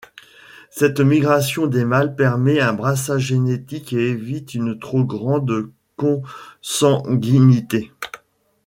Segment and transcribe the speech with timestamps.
[0.71, 7.91] Cette migration des mâles permet un brassage génétique et évite une trop grande consanguinité.